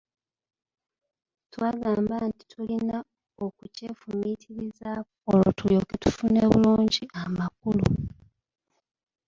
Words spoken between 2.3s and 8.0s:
tulina okukyefumiitirizaako olwo tulyoke tufune bulungi amakulu.